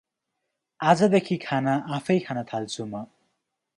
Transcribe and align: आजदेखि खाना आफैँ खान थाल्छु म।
आजदेखि 0.79 1.37
खाना 1.43 1.75
आफैँ 1.93 2.19
खान 2.25 2.43
थाल्छु 2.49 2.83
म। 2.85 2.93